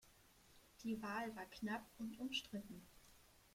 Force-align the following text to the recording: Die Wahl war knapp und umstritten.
Die 0.81 0.99
Wahl 1.03 1.35
war 1.35 1.45
knapp 1.45 1.85
und 1.99 2.19
umstritten. 2.19 2.81